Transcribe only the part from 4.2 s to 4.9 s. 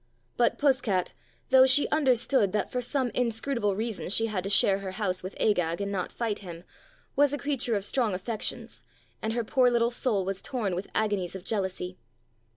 had to share